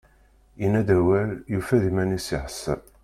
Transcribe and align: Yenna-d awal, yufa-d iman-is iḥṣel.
Yenna-d 0.59 0.89
awal, 0.97 1.29
yufa-d 1.51 1.83
iman-is 1.89 2.27
iḥṣel. 2.37 2.81